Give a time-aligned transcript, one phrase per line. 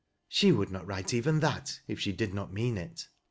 [0.27, 3.07] She would aol write even that if she did not mean it."